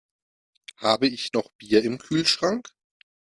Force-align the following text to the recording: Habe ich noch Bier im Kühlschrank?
Habe 0.77 1.05
ich 1.05 1.31
noch 1.31 1.51
Bier 1.59 1.83
im 1.83 1.99
Kühlschrank? 1.99 2.71